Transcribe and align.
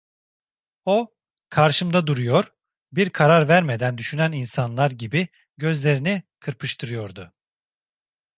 O, 0.85 1.07
karşımda 1.49 2.07
duruyor, 2.07 2.53
bir 2.91 3.09
karar 3.09 3.47
vermeden 3.49 3.97
düşünen 3.97 4.31
insanlar 4.31 4.91
gibi 4.91 5.27
gözlerini 5.57 6.23
kırpıştırıyordu. 6.39 7.31